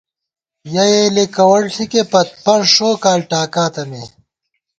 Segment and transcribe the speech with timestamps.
[0.73, 4.03] یَہ یېلے کوَڑ ݪِکے پت پنڅ ݭو کال ٹاکاتہ مے